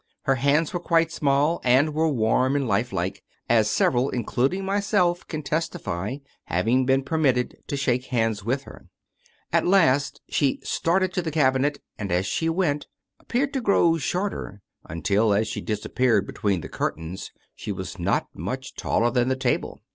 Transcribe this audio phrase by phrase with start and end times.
[0.23, 5.43] Her hands were quite small, and were warm and lifelike, as several, including myself, can
[5.43, 8.87] testify, having been permitted to shake hands with her.
[9.53, 12.87] At last she started to the cabinet, and, as she went,
[13.19, 18.73] appeared to grow shorter, until, as she disappeared between the curtains, she was not much
[18.73, 19.81] taller than the table..